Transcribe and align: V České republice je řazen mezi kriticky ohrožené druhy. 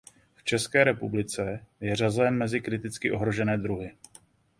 V 0.35 0.43
České 0.43 0.83
republice 0.83 1.65
je 1.79 1.95
řazen 1.95 2.37
mezi 2.37 2.61
kriticky 2.61 3.11
ohrožené 3.11 3.57
druhy. 3.57 3.91